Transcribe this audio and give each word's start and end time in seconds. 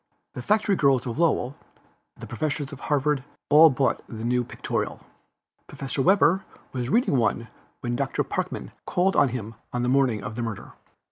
The 0.33 0.41
factory 0.41 0.75
girls 0.75 1.05
of 1.05 1.19
Lowell, 1.19 1.55
the 2.17 2.25
professors 2.25 2.71
of 2.71 2.79
Harvard, 2.79 3.23
all 3.51 3.69
bought 3.69 4.01
the 4.07 4.25
new 4.25 4.43
Pictorial. 4.43 4.99
(Professor 5.67 6.01
Webster 6.01 6.43
was 6.71 6.89
reading 6.89 7.17
one 7.17 7.49
when 7.81 7.95
Doctor 7.97 8.23
Parkman 8.23 8.71
called 8.87 9.15
on 9.15 9.29
him 9.29 9.53
on 9.71 9.83
the 9.83 9.89
morning 9.89 10.23
of 10.23 10.33
the 10.33 10.41
murder.) 10.41 10.73